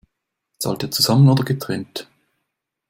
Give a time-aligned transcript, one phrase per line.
[0.57, 2.07] Zahlt ihr zusammen oder getrennt?